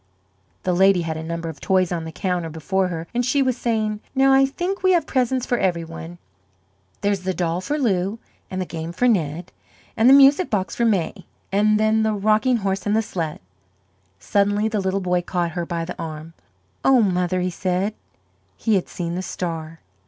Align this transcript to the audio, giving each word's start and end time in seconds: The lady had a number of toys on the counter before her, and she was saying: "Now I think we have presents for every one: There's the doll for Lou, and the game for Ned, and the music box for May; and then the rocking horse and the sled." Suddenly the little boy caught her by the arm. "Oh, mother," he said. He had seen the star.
The 0.63 0.73
lady 0.73 1.03
had 1.03 1.15
a 1.15 1.21
number 1.21 1.47
of 1.47 1.59
toys 1.61 1.91
on 1.91 2.05
the 2.05 2.11
counter 2.11 2.49
before 2.49 2.87
her, 2.87 3.05
and 3.13 3.23
she 3.23 3.43
was 3.43 3.55
saying: 3.55 3.99
"Now 4.15 4.33
I 4.33 4.47
think 4.47 4.81
we 4.81 4.93
have 4.93 5.05
presents 5.05 5.45
for 5.45 5.59
every 5.59 5.83
one: 5.83 6.17
There's 7.01 7.19
the 7.19 7.35
doll 7.35 7.61
for 7.61 7.77
Lou, 7.77 8.17
and 8.49 8.59
the 8.59 8.65
game 8.65 8.93
for 8.93 9.07
Ned, 9.07 9.51
and 9.95 10.09
the 10.09 10.13
music 10.15 10.49
box 10.49 10.75
for 10.75 10.85
May; 10.85 11.27
and 11.51 11.79
then 11.79 12.01
the 12.01 12.13
rocking 12.13 12.57
horse 12.65 12.87
and 12.87 12.95
the 12.95 13.03
sled." 13.03 13.41
Suddenly 14.19 14.67
the 14.67 14.79
little 14.81 15.01
boy 15.01 15.21
caught 15.21 15.51
her 15.51 15.67
by 15.67 15.85
the 15.85 15.95
arm. 16.01 16.33
"Oh, 16.83 17.03
mother," 17.03 17.41
he 17.41 17.51
said. 17.51 17.93
He 18.57 18.73
had 18.73 18.89
seen 18.89 19.13
the 19.13 19.21
star. 19.21 19.81